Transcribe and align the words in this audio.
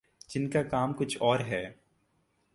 جن 0.27 0.49
کا 0.49 0.63
کام 0.63 0.93
کچھ 0.93 1.17
اور 1.19 1.39
ہے۔ 1.39 1.73